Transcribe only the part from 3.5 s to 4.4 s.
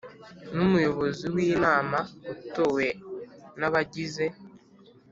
n abagize